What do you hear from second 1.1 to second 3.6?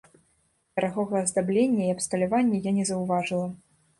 аздаблення і абсталявання я не заўважыла.